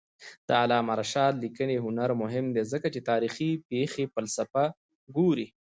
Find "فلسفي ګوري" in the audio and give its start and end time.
4.13-5.47